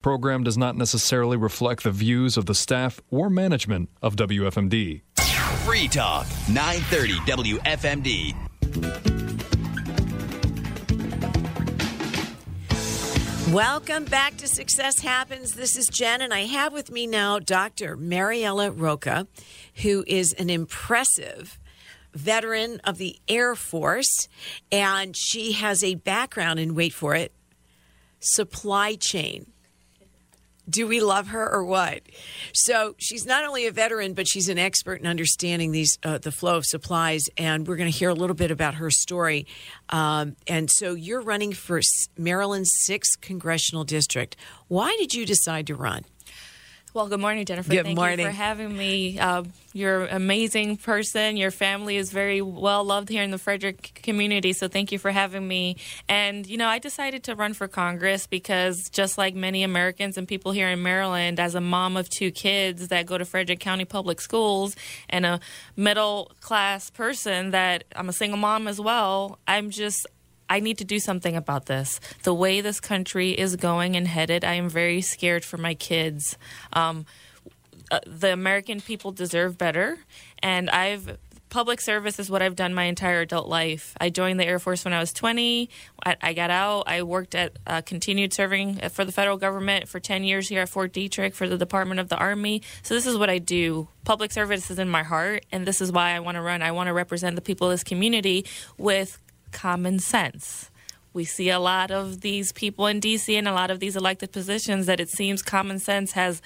[0.00, 5.02] Program does not necessarily reflect the views of the staff or management of WFMD.
[5.64, 7.14] Free Talk, 930
[7.58, 8.32] WFMD.
[13.52, 15.54] Welcome back to Success Happens.
[15.54, 17.96] This is Jen, and I have with me now Dr.
[17.96, 19.26] Mariella Roca,
[19.82, 21.58] who is an impressive
[22.14, 24.28] veteran of the Air Force,
[24.70, 27.32] and she has a background in, wait for it,
[28.20, 29.50] supply chain.
[30.68, 32.02] Do we love her or what?
[32.52, 36.32] So she's not only a veteran, but she's an expert in understanding these uh, the
[36.32, 37.22] flow of supplies.
[37.36, 39.46] And we're going to hear a little bit about her story.
[39.88, 41.80] Um, and so you're running for
[42.16, 44.36] Maryland's sixth congressional district.
[44.68, 46.04] Why did you decide to run?
[46.94, 47.70] Well, good morning, Jennifer.
[47.70, 48.20] Good Thank morning.
[48.20, 49.18] you for having me.
[49.18, 51.36] Uh, you're an amazing person.
[51.36, 55.10] Your family is very well loved here in the Frederick community, so thank you for
[55.10, 55.76] having me.
[56.08, 60.26] And, you know, I decided to run for Congress because just like many Americans and
[60.26, 63.84] people here in Maryland, as a mom of two kids that go to Frederick County
[63.84, 64.74] Public Schools
[65.10, 65.40] and a
[65.76, 70.06] middle class person that I'm a single mom as well, I'm just
[70.48, 72.00] I need to do something about this.
[72.22, 76.36] The way this country is going and headed, I am very scared for my kids.
[76.72, 77.06] Um,
[77.90, 79.98] uh, the American people deserve better,
[80.42, 83.94] and I've public service is what I've done my entire adult life.
[84.00, 85.68] I joined the Air Force when I was 20.
[86.04, 86.84] I, I got out.
[86.86, 90.68] I worked at uh, continued serving for the federal government for 10 years here at
[90.68, 92.62] Fort Detrick for the Department of the Army.
[92.82, 93.88] So this is what I do.
[94.04, 96.62] Public service is in my heart, and this is why I want to run.
[96.62, 99.18] I want to represent the people of this community with
[99.52, 100.70] common sense.
[101.12, 104.32] We see a lot of these people in DC and a lot of these elected
[104.32, 106.42] positions that it seems common sense has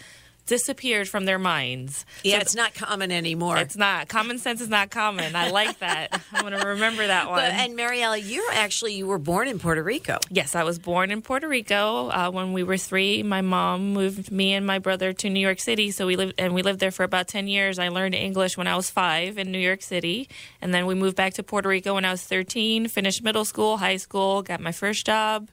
[0.47, 2.05] disappeared from their minds.
[2.25, 3.59] Yeah, So it's not common anymore.
[3.59, 4.09] it's not.
[4.09, 5.35] Common sense is not common.
[5.37, 6.21] I like that.
[6.33, 7.37] I'm going to remember that one.
[7.41, 10.19] But, and Mariella, you're actually you were born in Puerto Rico.
[10.31, 12.09] Yes, I was born in Puerto Rico.
[12.09, 15.61] Uh, when we were three, my mom moved me and my brother to New York
[15.61, 15.91] City.
[15.91, 17.79] So we lived and we lived there for about ten years.
[17.79, 20.29] I learned English when I was five in New York City,
[20.61, 22.89] and then we moved back to Puerto Rico when I was thirteen.
[22.89, 25.49] Finished middle school, high school, got my first job,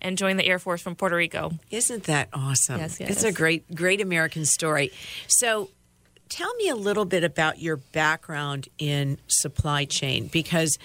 [0.00, 1.52] and joined the Air Force from Puerto Rico.
[1.70, 2.78] Isn't that awesome?
[2.78, 3.10] Yes, yes.
[3.10, 4.92] It's a great, great American story.
[5.26, 5.70] So,
[6.28, 10.78] tell me a little bit about your background in supply chain because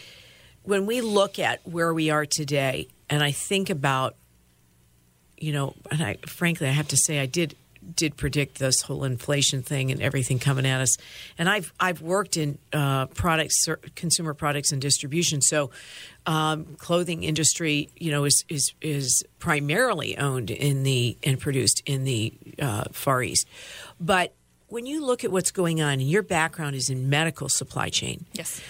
[0.63, 4.15] when we look at where we are today, and I think about,
[5.37, 7.55] you know, and I frankly, I have to say, I did
[7.95, 10.97] did predict this whole inflation thing and everything coming at us.
[11.37, 15.41] And I've I've worked in uh, products, consumer products and distribution.
[15.41, 15.71] So,
[16.25, 22.03] um, clothing industry, you know, is is is primarily owned in the and produced in
[22.03, 23.47] the uh, Far East.
[23.99, 24.33] But
[24.67, 28.25] when you look at what's going on, and your background is in medical supply chain,
[28.33, 28.61] Yes.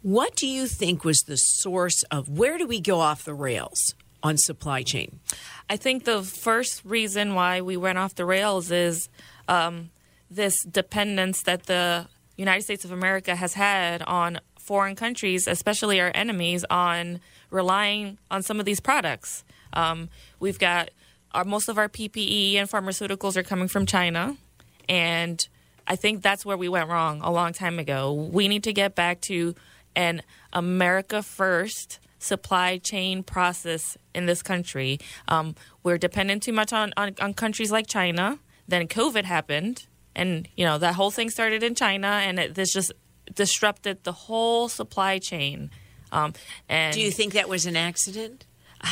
[0.00, 3.94] what do you think was the source of where do we go off the rails
[4.22, 5.20] on supply chain?
[5.68, 9.08] I think the first reason why we went off the rails is
[9.48, 9.90] um,
[10.30, 12.06] this dependence that the
[12.36, 18.42] United States of America has had on foreign countries, especially our enemies, on relying on
[18.42, 19.44] some of these products.
[19.72, 20.08] Um,
[20.40, 20.90] we've got
[21.32, 24.36] our, most of our PPE and pharmaceuticals are coming from China,
[24.88, 25.46] and
[25.86, 28.12] I think that's where we went wrong a long time ago.
[28.12, 29.54] We need to get back to
[29.96, 30.22] an
[30.52, 34.98] America first supply chain process in this country.
[35.28, 38.38] Um, we're dependent too much on, on, on countries like China.
[38.68, 42.72] Then COVID happened, and you know that whole thing started in China, and it, this
[42.72, 42.92] just
[43.34, 45.70] disrupted the whole supply chain.
[46.10, 46.34] Um,
[46.68, 48.46] and Do you think that was an accident?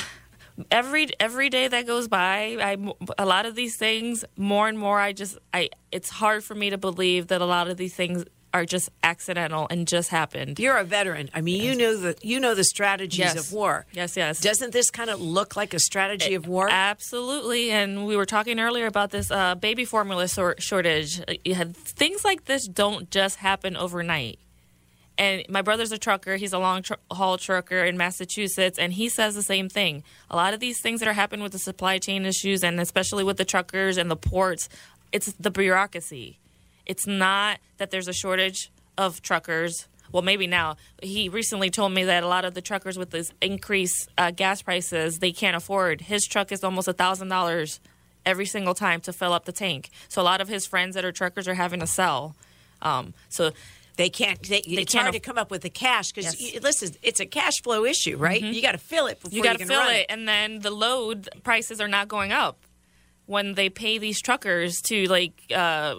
[0.70, 2.76] every every day that goes by, I
[3.18, 4.98] a lot of these things more and more.
[4.98, 8.24] I just I it's hard for me to believe that a lot of these things
[8.52, 10.58] are just accidental and just happened.
[10.58, 11.30] You're a veteran.
[11.32, 13.36] I mean, you know the you know the strategies Yes.
[13.36, 13.86] of war.
[13.92, 14.40] Yes, yes.
[14.40, 16.68] Doesn't this kind of look like a strategy of war?
[16.70, 21.20] Absolutely, and we were talking earlier about this uh, baby formula sor- shortage.
[21.20, 24.38] Uh, You had things like this don't just happen overnight.
[25.18, 26.36] And my brother's a trucker.
[26.36, 30.02] He's a long tr- haul trucker in Massachusetts, and he says the same thing.
[30.30, 33.22] A lot of these things that are happening with the supply chain issues, and especially
[33.22, 34.68] with the truckers and the ports,
[35.12, 36.38] it's the bureaucracy.
[36.86, 39.86] It's not that there's a shortage of truckers.
[40.12, 40.76] Well, maybe now.
[41.02, 44.60] He recently told me that a lot of the truckers with this increased uh, gas
[44.62, 46.00] prices, they can't afford.
[46.02, 47.78] His truck is almost a thousand dollars
[48.26, 49.88] every single time to fill up the tank.
[50.08, 52.34] So a lot of his friends that are truckers are having to sell.
[52.82, 53.52] Um, so
[53.96, 54.42] They can't.
[54.42, 56.62] They, it's can't hard aff- to come up with the cash because Yes.
[56.62, 58.42] listen, it's a cash flow issue, right?
[58.42, 61.28] You got to fill it before you got to fill it, and then the load
[61.44, 62.56] prices are not going up
[63.26, 65.94] when they pay these truckers to like uh,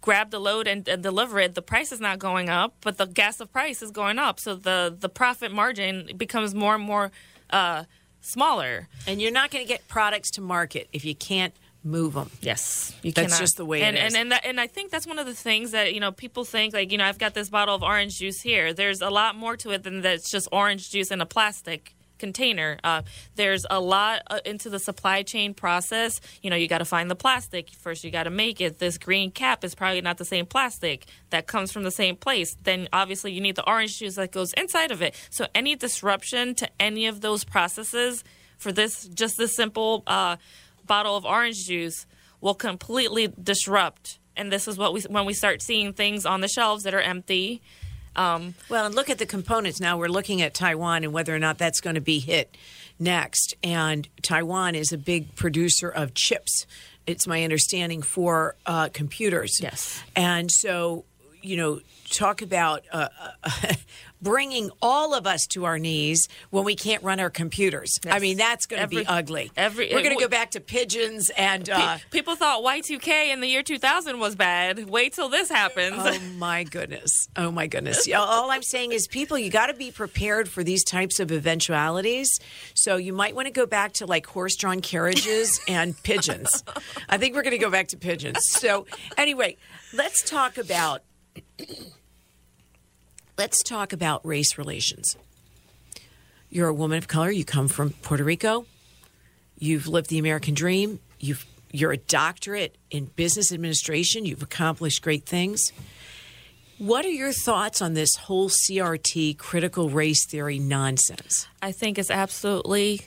[0.00, 1.54] grab the load and, and deliver it.
[1.54, 4.54] The price is not going up, but the gas of price is going up, so
[4.54, 7.10] the the profit margin becomes more and more
[7.50, 7.84] uh,
[8.20, 8.88] smaller.
[9.06, 12.30] And you're not going to get products to market if you can't move them.
[12.40, 13.40] Yes, you That's cannot.
[13.40, 14.14] just the way it and, is.
[14.14, 16.44] And and, that, and I think that's one of the things that you know people
[16.44, 18.72] think like you know I've got this bottle of orange juice here.
[18.72, 22.78] There's a lot more to it than that's just orange juice in a plastic container.
[22.84, 23.02] Uh,
[23.34, 26.20] there's a lot uh, into the supply chain process.
[26.42, 28.04] You know, you got to find the plastic first.
[28.04, 28.78] You got to make it.
[28.78, 32.56] This green cap is probably not the same plastic that comes from the same place.
[32.62, 35.14] Then obviously you need the orange juice that goes inside of it.
[35.30, 38.22] So any disruption to any of those processes
[38.58, 40.36] for this just this simple uh,
[40.86, 42.06] bottle of orange juice
[42.40, 44.18] will completely disrupt.
[44.36, 47.00] And this is what we when we start seeing things on the shelves that are
[47.00, 47.62] empty.
[48.16, 49.80] Um, Well, and look at the components.
[49.80, 52.56] Now we're looking at Taiwan and whether or not that's going to be hit
[52.98, 53.54] next.
[53.62, 56.66] And Taiwan is a big producer of chips.
[57.06, 59.58] It's my understanding for uh, computers.
[59.60, 60.02] Yes.
[60.14, 61.04] And so,
[61.42, 61.80] you know,
[62.10, 63.08] talk about uh,
[63.42, 63.72] uh,
[64.22, 67.98] bringing all of us to our knees when we can't run our computers.
[68.08, 69.50] I mean, that's going to be ugly.
[69.56, 71.68] every- we're going to go back to pigeons and.
[71.68, 74.88] Uh, people thought Y2K in the year 2000 was bad.
[74.90, 75.94] Wait till this happens.
[75.98, 77.28] Oh my goodness.
[77.36, 78.08] Oh my goodness.
[78.14, 82.38] All I'm saying is, people, you got to be prepared for these types of eventualities.
[82.74, 86.62] So you might want to go back to like horse drawn carriages and pigeons.
[87.08, 88.38] I think we're going to go back to pigeons.
[88.50, 88.86] So,
[89.16, 89.56] anyway,
[89.92, 91.02] let's talk about.
[93.40, 95.16] Let's talk about race relations.
[96.50, 97.30] You're a woman of color.
[97.30, 98.66] You come from Puerto Rico.
[99.58, 101.00] You've lived the American dream.
[101.18, 104.26] You've you're a doctorate in business administration.
[104.26, 105.72] You've accomplished great things.
[106.76, 111.48] What are your thoughts on this whole CRT critical race theory nonsense?
[111.62, 113.06] I think it's absolutely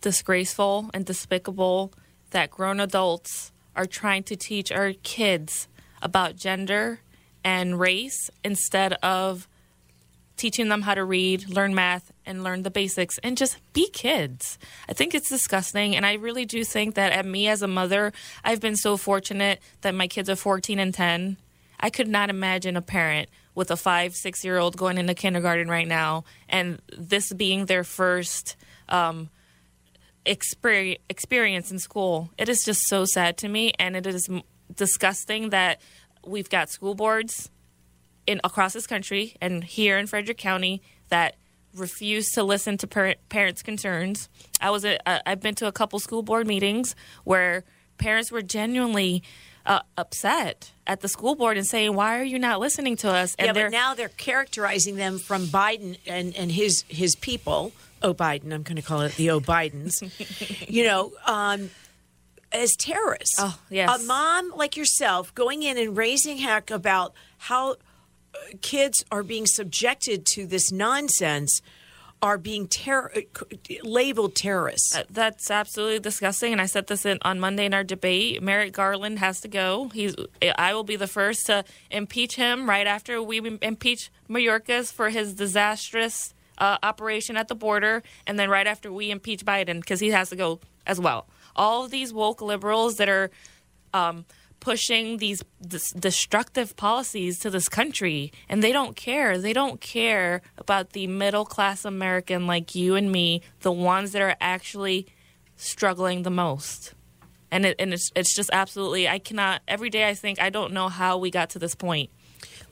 [0.00, 1.92] disgraceful and despicable
[2.30, 5.68] that grown adults are trying to teach our kids
[6.00, 7.00] about gender
[7.44, 9.46] and race instead of
[10.36, 14.58] teaching them how to read, learn math, and learn the basics and just be kids.
[14.88, 15.94] I think it's disgusting.
[15.94, 18.12] And I really do think that at me as a mother,
[18.44, 21.36] I've been so fortunate that my kids are 14 and 10.
[21.78, 25.68] I could not imagine a parent with a five, six year old going into kindergarten
[25.68, 28.56] right now and this being their first
[28.88, 29.28] um,
[30.26, 32.30] experience, experience in school.
[32.38, 33.72] It is just so sad to me.
[33.78, 34.28] And it is
[34.74, 35.80] disgusting that
[36.26, 37.50] we've got school boards
[38.26, 41.36] in across this country and here in Frederick County that
[41.74, 44.28] refuse to listen to par- parents' concerns.
[44.60, 46.94] I was a, uh, I've been to a couple school board meetings
[47.24, 47.64] where
[47.98, 49.22] parents were genuinely
[49.66, 53.34] uh, upset at the school board and saying, "Why are you not listening to us?"
[53.38, 57.72] And yeah, but now they're characterizing them from Biden and, and his his people.
[58.02, 58.52] Oh, Biden.
[58.52, 59.94] I'm going to call it the Oh Bidens.
[60.68, 61.70] you know, um,
[62.52, 63.36] as terrorists.
[63.38, 64.02] Oh, yes.
[64.02, 67.76] A mom like yourself going in and raising heck about how
[68.60, 71.60] kids are being subjected to this nonsense
[72.24, 73.12] are being ter-
[73.82, 74.98] labeled terrorists.
[75.10, 76.52] That's absolutely disgusting.
[76.52, 78.42] And I said this in, on Monday in our debate.
[78.42, 79.90] Merrick Garland has to go.
[79.92, 80.16] He's.
[80.56, 85.34] I will be the first to impeach him right after we impeach Mayorkas for his
[85.34, 90.10] disastrous uh, operation at the border, and then right after we impeach Biden because he
[90.10, 91.26] has to go as well.
[91.54, 93.30] All of these woke liberals that are
[93.92, 94.24] um,
[94.64, 99.36] pushing these destructive policies to this country, and they don't care.
[99.36, 104.22] They don't care about the middle class American like you and me, the ones that
[104.22, 105.06] are actually
[105.56, 106.94] struggling the most.
[107.50, 110.72] And it, and it's it's just absolutely I cannot every day I think I don't
[110.72, 112.08] know how we got to this point.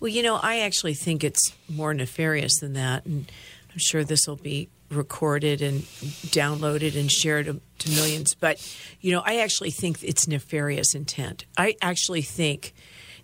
[0.01, 3.31] Well, you know, I actually think it's more nefarious than that, and
[3.71, 5.83] I'm sure this will be recorded and
[6.31, 7.47] downloaded and shared
[7.79, 8.35] to, millions.
[8.35, 8.61] But
[9.01, 11.45] you know, I actually think it's nefarious intent.
[11.57, 12.75] I actually think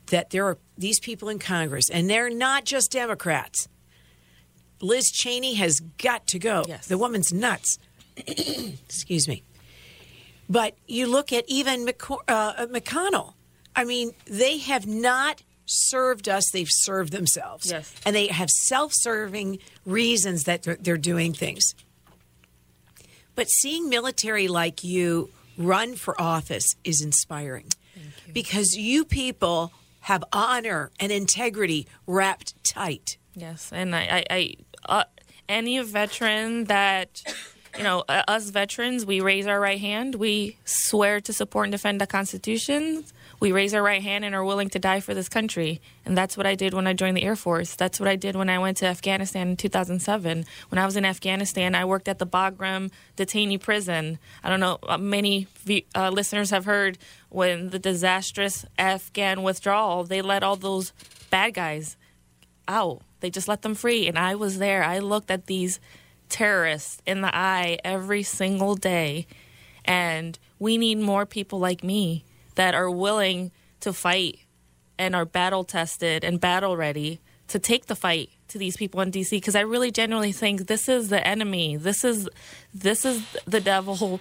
[0.07, 3.69] that there are these people in Congress, and they're not just Democrats.
[4.81, 6.65] Liz Cheney has got to go.
[6.67, 6.87] Yes.
[6.87, 7.79] The woman's nuts.
[8.17, 9.43] Excuse me.
[10.49, 13.35] But you look at even McCor- uh, McConnell.
[13.77, 17.71] I mean, they have not served us; they've served themselves.
[17.71, 17.95] Yes.
[18.05, 21.75] and they have self-serving reasons that they're, they're doing things.
[23.35, 27.67] But seeing military like you run for office is inspiring
[28.33, 33.19] because you people have honor and integrity wrapped tight.
[33.35, 34.55] Yes, and I, I, I
[34.87, 35.05] uh,
[35.49, 37.23] any veteran that
[37.77, 40.17] you know, uh, us veterans, we raise our right hand.
[40.17, 43.05] We swear to support and defend the Constitution.
[43.41, 45.81] We raise our right hand and are willing to die for this country.
[46.05, 47.77] And that's what I did when I joined the Air Force.
[47.77, 50.45] That's what I did when I went to Afghanistan in 2007.
[50.71, 54.19] When I was in Afghanistan, I worked at the Bagram detainee prison.
[54.43, 55.47] I don't know, uh, many
[55.95, 60.93] uh, listeners have heard when the disastrous Afghan withdrawal, they let all those
[61.31, 61.97] bad guys
[62.67, 63.03] out.
[63.21, 64.09] They just let them free.
[64.09, 64.83] And I was there.
[64.83, 65.79] I looked at these
[66.29, 69.27] terrorists in the eye every single day.
[69.85, 72.25] And we need more people like me
[72.59, 74.41] that are willing to fight
[74.99, 79.13] and are battle tested and battle ready to take the fight to these people in
[79.13, 81.77] DC because I really genuinely think this is the enemy.
[81.77, 82.29] This is
[82.75, 84.21] this is the devil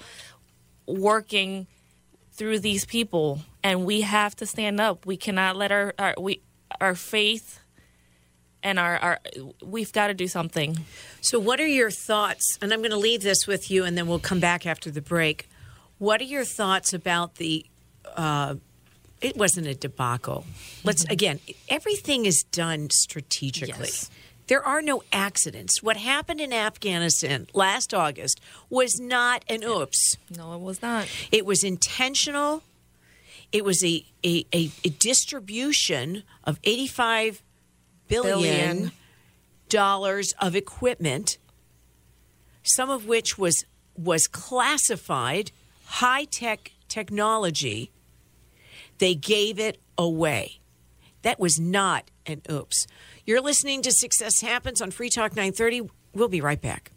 [0.86, 1.66] working
[2.34, 5.08] through these people and we have to stand up.
[5.08, 6.42] We cannot let our, our we
[6.80, 7.60] our faith
[8.62, 9.20] and our, our
[9.64, 10.78] we've got to do something.
[11.22, 12.60] So, what are your thoughts?
[12.62, 15.02] And I'm going to leave this with you, and then we'll come back after the
[15.02, 15.50] break.
[15.98, 17.66] What are your thoughts about the?
[18.16, 18.56] Uh,
[19.22, 20.46] it wasn't a debacle.
[20.84, 21.40] Let's again.
[21.70, 23.86] Everything is done strategically.
[23.88, 24.10] Yes.
[24.48, 25.84] There are no accidents.
[25.84, 30.16] What happened in Afghanistan last August was not an oops.
[30.36, 31.08] No, it was not.
[31.32, 32.64] It was intentional.
[33.52, 37.42] It was a, a, a, a distribution of 85
[38.08, 38.92] billion, Billion.
[39.70, 41.38] dollars of equipment,
[42.64, 43.66] some of which was
[43.98, 45.52] was classified
[45.86, 47.92] high tech technology.
[49.00, 50.60] They gave it away.
[51.22, 52.88] That was not an oops.
[53.26, 55.90] You're listening to Success Happens on Free Talk 930.
[56.14, 56.92] We'll be right back.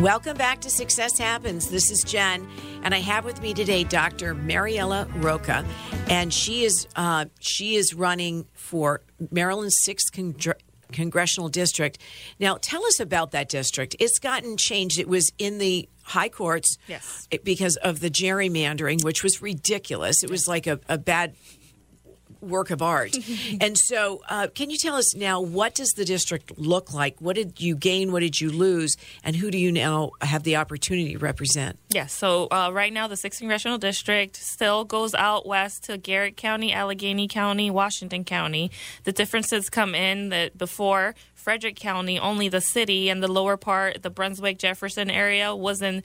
[0.00, 1.68] Welcome back to Success Happens.
[1.68, 2.48] This is Jen,
[2.82, 4.34] and I have with me today Dr.
[4.34, 5.62] Mariella Roca,
[6.08, 10.10] and she is uh, she is running for Maryland's sixth
[10.90, 11.98] congressional district.
[12.38, 13.96] Now, tell us about that district.
[13.98, 14.98] It's gotten changed.
[14.98, 17.28] It was in the high courts, Yes.
[17.44, 20.22] because of the gerrymandering, which was ridiculous.
[20.22, 21.34] It was like a, a bad
[22.40, 23.16] work of art.
[23.60, 27.20] and so, uh, can you tell us now what does the district look like?
[27.20, 28.12] What did you gain?
[28.12, 28.96] What did you lose?
[29.22, 31.78] And who do you now have the opportunity to represent?
[31.88, 32.12] Yes.
[32.12, 36.72] So uh, right now, the sixth congressional district still goes out west to Garrett County,
[36.72, 38.70] Allegany County, Washington County.
[39.04, 44.02] The differences come in that before Frederick County, only the city and the lower part,
[44.02, 46.02] the Brunswick Jefferson area, was in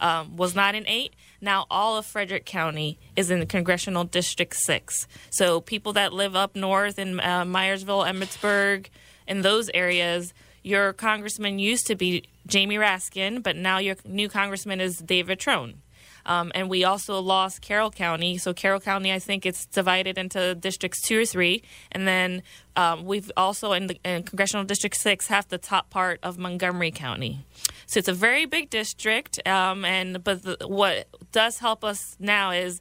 [0.00, 1.14] um, was not in eight.
[1.40, 5.06] Now all of Frederick County is in congressional district six.
[5.30, 8.88] So people that live up north in uh, Myersville, Emmitsburg,
[9.26, 14.80] in those areas, your congressman used to be Jamie Raskin, but now your new congressman
[14.80, 15.82] is David Trone.
[16.26, 18.36] Um, and we also lost Carroll County.
[18.36, 22.42] So Carroll County, I think it's divided into districts two or three, and then
[22.74, 26.90] um, we've also in, the, in congressional district six have the top part of Montgomery
[26.90, 27.46] County.
[27.86, 32.50] So it's a very big district, um, and but the, what does help us now
[32.50, 32.80] is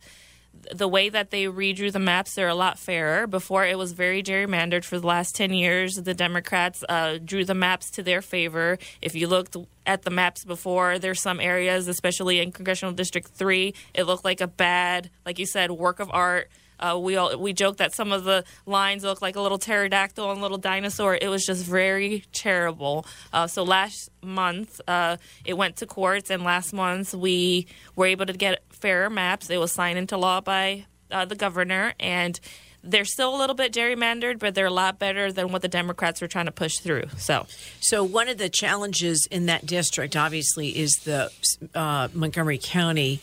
[0.74, 3.28] the way that they redrew the maps, they're a lot fairer.
[3.28, 5.96] Before it was very gerrymandered for the last 10 years.
[5.96, 8.78] The Democrats uh, drew the maps to their favor.
[9.02, 13.74] If you looked at the maps before, there's some areas, especially in Congressional District 3,
[13.94, 16.50] it looked like a bad, like you said, work of art.
[16.80, 20.30] Uh, we all we joke that some of the lines look like a little pterodactyl
[20.32, 21.18] and a little dinosaur.
[21.20, 23.06] It was just very terrible.
[23.34, 28.26] Uh, so last month uh, it went to courts, and last month we were able
[28.26, 29.50] to get fairer maps.
[29.50, 32.40] It was signed into law by uh, the governor, and
[32.84, 36.22] they're still a little bit gerrymandered, but they're a lot better than what the Democrats
[36.22, 37.06] were trying to push through.
[37.18, 37.48] So
[37.80, 41.32] So, one of the challenges in that district, obviously, is the
[41.74, 43.22] uh, Montgomery County.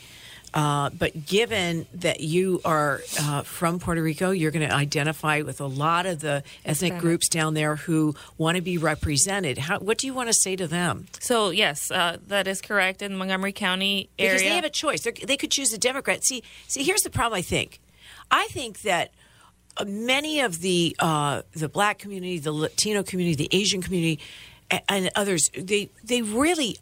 [0.55, 5.61] Uh, but given that you are uh, from Puerto Rico, you're going to identify with
[5.61, 9.57] a lot of the ethnic groups down there who want to be represented.
[9.57, 11.07] How, what do you want to say to them?
[11.21, 14.33] so yes, uh, that is correct in Montgomery County area.
[14.33, 15.03] Because they have a choice.
[15.03, 16.23] They're, they could choose a Democrat.
[16.25, 17.39] See, see, here's the problem.
[17.39, 17.81] I think,
[18.31, 19.11] I think that
[19.77, 24.21] uh, many of the uh, the black community, the Latino community, the Asian community,
[24.71, 26.79] and, and others, they they really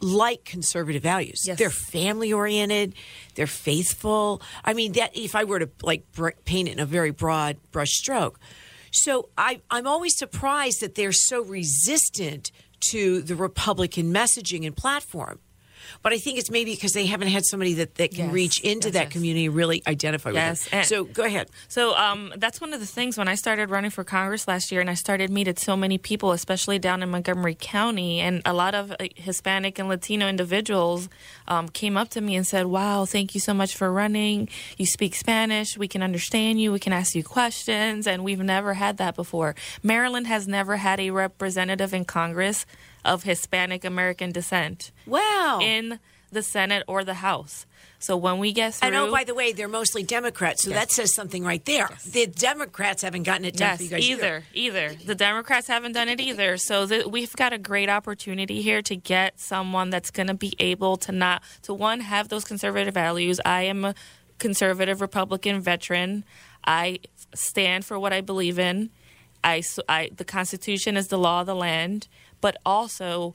[0.00, 1.42] like conservative values.
[1.46, 1.58] Yes.
[1.58, 2.94] They're family oriented.
[3.34, 4.42] They're faithful.
[4.64, 7.56] I mean, that if I were to like br- paint it in a very broad
[7.72, 8.38] brush stroke.
[8.92, 12.52] So I, I'm always surprised that they're so resistant
[12.90, 15.40] to the Republican messaging and platform.
[16.02, 18.60] But I think it's maybe because they haven't had somebody that, that can Yes, reach
[18.60, 19.12] into yes, that yes.
[19.12, 20.78] community and really identify Yes, with them.
[20.80, 21.48] and- So go ahead.
[21.68, 24.80] So um, that's one of the things when I started running for Congress last year,
[24.80, 28.74] and I started meeting so many people, especially down in Montgomery County, and a lot
[28.74, 31.08] of Hispanic and Latino individuals
[31.48, 34.48] um, came up to me and said, "Wow, thank you so much for running.
[34.76, 35.76] You speak Spanish.
[35.76, 36.72] We can understand you.
[36.72, 39.54] We can ask you questions, and we've never had that before.
[39.82, 42.66] Maryland has never had a representative in Congress
[43.04, 45.60] of Hispanic American descent Wow.
[45.62, 45.98] in
[46.32, 47.66] the Senate or the House."
[47.98, 50.90] So when we get through, and oh, by the way, they're mostly Democrats, so that
[50.90, 51.88] says something right there.
[52.06, 54.94] The Democrats haven't gotten it done Yes, for you guys either, either.
[55.06, 56.58] The Democrats haven't done it either.
[56.58, 60.54] So th- we've got a great opportunity here to get someone that's going to be
[60.58, 63.40] able to not to one have those conservative values.
[63.44, 63.94] I am a
[64.38, 66.24] conservative Republican veteran.
[66.66, 66.98] I
[67.34, 68.90] stand for what I believe in.
[69.42, 72.08] I, I the Constitution is the law of the land,
[72.44, 73.34] but also,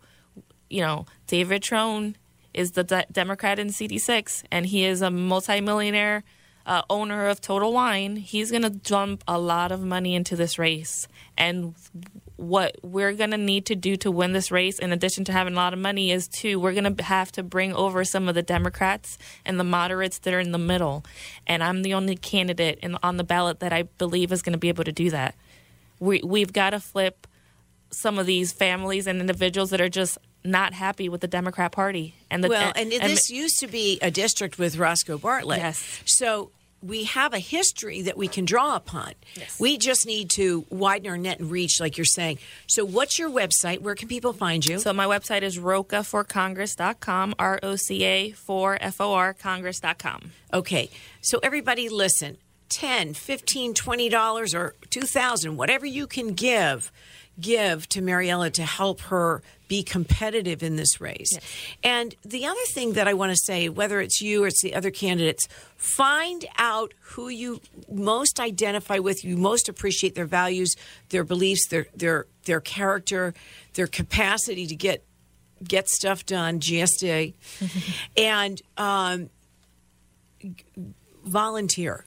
[0.70, 2.16] you know, David Trone
[2.54, 6.24] is the de- Democrat in CD6, and he is a multimillionaire
[6.68, 8.18] uh, owner of Total Wine.
[8.18, 11.08] He's going to dump a lot of money into this race.
[11.40, 11.74] And
[12.36, 15.54] what we're going to need to do to win this race, in addition to having
[15.54, 18.36] a lot of money, is to we're going to have to bring over some of
[18.36, 21.04] the Democrats and the moderates that are in the middle.
[21.48, 24.60] And I'm the only candidate in, on the ballot that I believe is going to
[24.60, 25.34] be able to do that.
[26.00, 27.26] We, we've got to flip
[27.92, 32.16] some of these families and individuals that are just not happy with the Democrat Party.
[32.30, 35.60] And the, well, and, and, and this used to be a district with Roscoe Bartlett.
[35.60, 36.02] Yes.
[36.06, 39.14] So we have a history that we can draw upon.
[39.36, 39.60] Yes.
[39.60, 42.40] We just need to widen our net and reach, like you're saying.
[42.68, 43.82] So, what's your website?
[43.82, 44.80] Where can people find you?
[44.80, 50.32] So, my website is rocaforcongress.com, R O C A for F O R Congress.com.
[50.54, 50.90] Okay.
[51.22, 52.38] So, everybody listen
[52.70, 56.92] 10 15 $20 or 2000 whatever you can give
[57.40, 61.30] give to Mariella to help her be competitive in this race.
[61.32, 61.44] Yes.
[61.84, 64.74] And the other thing that I want to say, whether it's you or it's the
[64.74, 70.76] other candidates, find out who you most identify with, you most appreciate their values,
[71.10, 73.34] their beliefs, their their their character,
[73.76, 75.06] their capacity to get
[75.64, 77.34] get stuff done, GSD,
[78.18, 79.30] and um,
[81.24, 82.06] volunteer.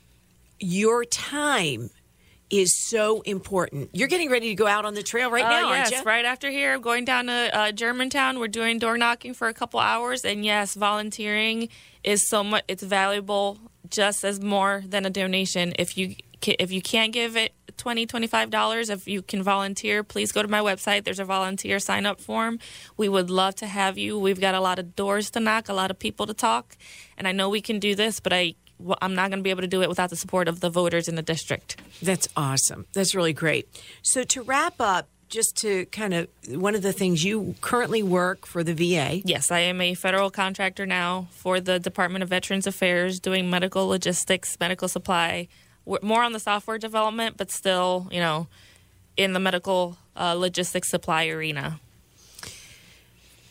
[0.58, 1.90] Your time
[2.52, 3.88] is so important.
[3.94, 6.08] You're getting ready to go out on the trail right uh, now, yes, aren't you?
[6.08, 8.38] right after here, I'm going down to uh, Germantown.
[8.38, 11.70] We're doing door knocking for a couple hours, and yes, volunteering
[12.04, 12.62] is so much.
[12.68, 15.72] It's valuable, just as more than a donation.
[15.78, 20.42] If you if you can't give it 20 $25 if you can volunteer please go
[20.42, 22.58] to my website there's a volunteer sign up form
[22.96, 25.72] we would love to have you we've got a lot of doors to knock a
[25.72, 26.76] lot of people to talk
[27.16, 28.54] and i know we can do this but i
[29.00, 31.08] I'm not going to be able to do it without the support of the voters
[31.08, 31.80] in the district.
[32.02, 32.86] That's awesome.
[32.92, 33.68] That's really great.
[34.02, 38.44] So to wrap up, just to kind of one of the things you currently work
[38.44, 39.22] for the VA.
[39.24, 43.88] Yes, I am a federal contractor now for the Department of Veterans Affairs doing medical
[43.88, 45.48] logistics, medical supply,
[46.02, 48.46] more on the software development, but still, you know,
[49.16, 51.80] in the medical uh, logistics supply arena.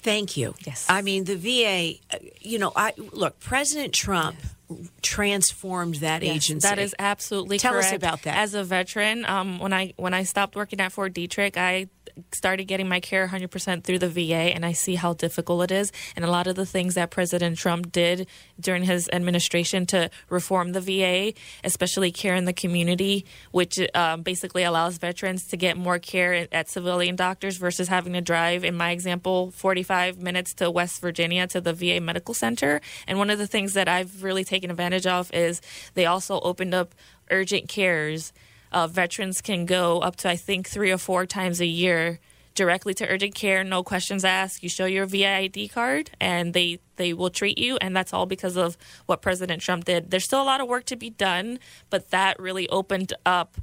[0.04, 0.54] Thank you.
[0.65, 0.86] Yes.
[0.88, 4.56] I mean, the VA, uh, you know, I look, President Trump yes
[5.02, 6.68] transformed that yes, agency.
[6.68, 7.88] That is absolutely Tell correct.
[7.88, 8.38] us about that.
[8.38, 11.88] As a veteran, um, when I when I stopped working at Fort Detrick, I
[12.32, 15.92] started getting my care 100% through the VA, and I see how difficult it is.
[16.16, 18.28] And a lot of the things that President Trump did
[18.60, 24.64] during his administration to reform the VA, especially care in the community, which um, basically
[24.64, 28.92] allows veterans to get more care at civilian doctors versus having to drive, in my
[28.92, 32.82] example, 45 minutes to West Virginia to the VA Medical Center.
[33.08, 35.62] And one of the things that I've really taken advantage of is
[35.94, 36.94] they also opened up
[37.30, 38.34] urgent cares
[38.72, 42.20] uh, veterans can go up to I think three or four times a year
[42.54, 44.62] directly to urgent care, no questions asked.
[44.62, 48.58] You show your VID card, and they they will treat you, and that's all because
[48.58, 50.12] of what President Trump did.
[50.12, 53.58] There's still a lot of work to be done, but that really opened up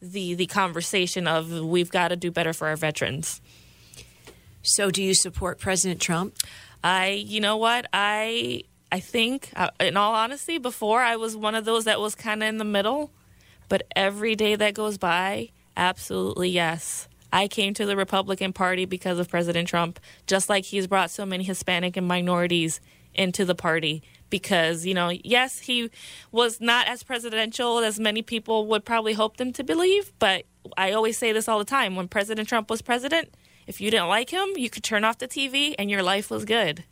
[0.00, 3.40] the the conversation of we've got to do better for our veterans.
[4.62, 6.36] So, do you support President Trump?
[6.82, 11.54] I, you know what, I I think, uh, in all honesty, before I was one
[11.54, 13.10] of those that was kind of in the middle.
[13.68, 17.08] But every day that goes by, absolutely yes.
[17.32, 21.26] I came to the Republican Party because of President Trump, just like he's brought so
[21.26, 22.80] many Hispanic and minorities
[23.12, 24.02] into the party.
[24.30, 25.90] Because, you know, yes, he
[26.30, 30.12] was not as presidential as many people would probably hope them to believe.
[30.18, 30.44] But
[30.76, 33.34] I always say this all the time when President Trump was president,
[33.66, 36.44] if you didn't like him, you could turn off the TV and your life was
[36.44, 36.84] good.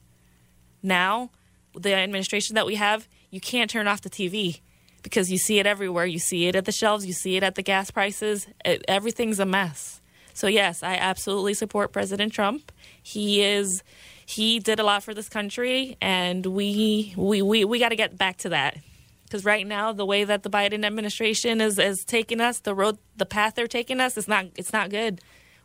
[0.83, 1.31] Now,
[1.75, 4.61] the administration that we have, you can't turn off the TV
[5.03, 6.07] because you see it everywhere.
[6.07, 8.47] You see it at the shelves, you see it at the gas prices.
[8.65, 10.01] It, everything's a mess.
[10.35, 12.73] So yes, I absolutely support President Trump.
[13.03, 13.83] He is
[14.25, 18.17] he did a lot for this country and we we we, we got to get
[18.17, 18.79] back to that.
[19.31, 22.99] Cuz right now the way that the Biden administration is is taking us, the road
[23.17, 25.21] the path they're taking us is not it's not good.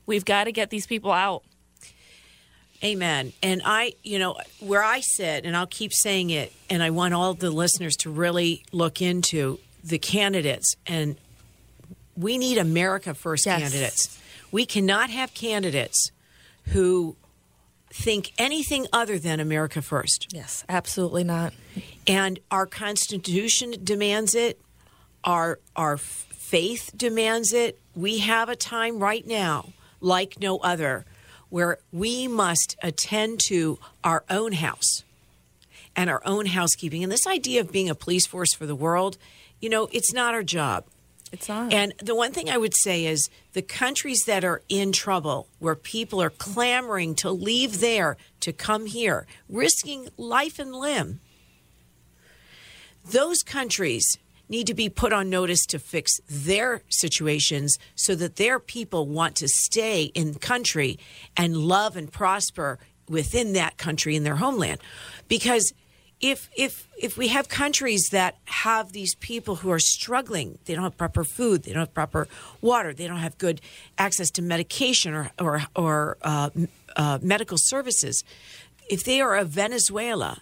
[0.06, 1.43] We've got to get these people out.
[2.84, 3.34] Amen.
[3.42, 7.13] And I, you know, where I sit, and I'll keep saying it, and I want
[7.13, 10.76] all the listeners to really look into the candidates.
[10.86, 11.18] And
[12.16, 13.62] we need America First yes.
[13.62, 14.22] candidates.
[14.52, 16.12] We cannot have candidates
[16.68, 17.16] who
[17.90, 20.28] think anything other than America First.
[20.32, 21.54] Yes, absolutely not.
[22.06, 24.60] And our Constitution demands it.
[25.24, 27.80] Our our faith demands it.
[27.96, 31.06] We have a time right now like no other
[31.49, 35.03] where we must attend to our own house
[35.95, 37.03] and our own housekeeping.
[37.03, 39.17] And this idea of being a police force for the world,
[39.60, 40.86] you know, it's not our job.
[41.31, 41.73] It's not.
[41.73, 45.75] And the one thing I would say is the countries that are in trouble, where
[45.75, 51.19] people are clamoring to leave there to come here, risking life and limb,
[53.03, 54.17] those countries
[54.49, 59.36] need to be put on notice to fix their situations so that their people want
[59.36, 60.99] to stay in country
[61.36, 62.79] and love and prosper
[63.10, 64.79] within that country in their homeland
[65.27, 65.73] because
[66.19, 70.83] if if if we have countries that have these people who are struggling, they don't
[70.83, 72.27] have proper food, they don't have proper
[72.60, 73.62] water, they don't have good
[73.97, 76.49] access to medication or or, or uh,
[76.95, 78.23] uh, medical services.
[78.89, 80.41] If they are a Venezuela,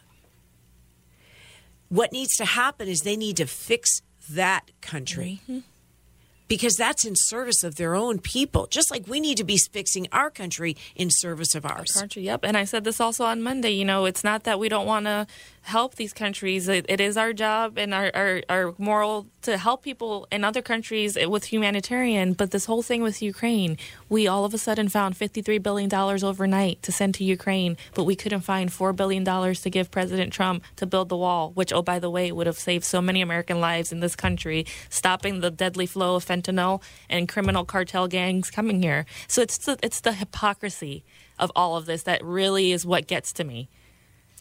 [1.90, 5.42] what needs to happen is they need to fix that country.
[5.44, 5.60] Mm-hmm
[6.48, 8.68] because that's in service of their own people.
[8.68, 11.96] Just like we need to be fixing our country in service of ours.
[11.96, 12.42] Our country, yep.
[12.44, 13.72] And I said this also on Monday.
[13.72, 15.28] You know, it's not that we don't want to
[15.66, 16.68] help these countries.
[16.68, 20.62] It, it is our job and our, our, our, moral to help people in other
[20.62, 22.34] countries with humanitarian.
[22.34, 26.84] But this whole thing with Ukraine, we all of a sudden found $53 billion overnight
[26.84, 30.86] to send to Ukraine, but we couldn't find $4 billion to give President Trump to
[30.86, 33.92] build the wall, which, oh, by the way, would have saved so many American lives
[33.92, 39.08] in this country, stopping the deadly flow of fentanyl and criminal cartel gangs coming here.
[39.28, 41.04] So it's the, it's the hypocrisy
[41.40, 43.68] of all of this that really is what gets to me.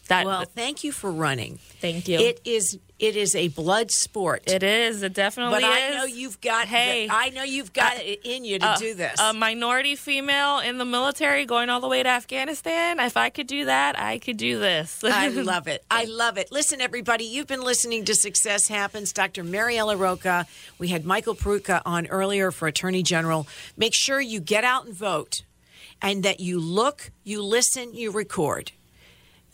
[0.07, 1.57] That, well, thank you for running.
[1.81, 2.19] Thank you.
[2.19, 4.43] It is it is a blood sport.
[4.47, 5.03] It is.
[5.03, 5.63] It definitely is.
[5.63, 5.95] but is.
[5.95, 6.67] I know you've got.
[6.67, 9.19] Hey, the, I know you've got it in you to uh, do this.
[9.19, 12.99] A minority female in the military going all the way to Afghanistan.
[13.01, 15.03] If I could do that, I could do this.
[15.03, 15.83] I love it.
[15.91, 16.51] I love it.
[16.51, 19.11] Listen, everybody, you've been listening to Success Happens.
[19.11, 19.43] Dr.
[19.43, 20.47] Mariella Roca.
[20.77, 23.45] We had Michael Peroutka on earlier for Attorney General.
[23.75, 25.43] Make sure you get out and vote,
[26.01, 28.71] and that you look, you listen, you record.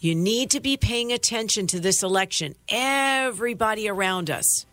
[0.02, 4.66] You need to be paying attention to this election, everybody around us,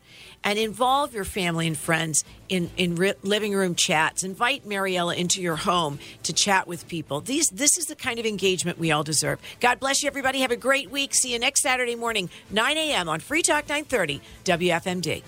[0.43, 4.25] and involve your family and friends in, in ri- living room chats.
[4.25, 7.21] Invite Mariella into your home to chat with people.
[7.21, 9.39] These, this is the kind of engagement we all deserve.
[9.61, 10.41] God bless you, everybody.
[10.41, 11.15] Have a great week.
[11.15, 13.07] See you next Saturday morning, 9 a.m.
[13.11, 15.23] on Free Talk 930 WFMD.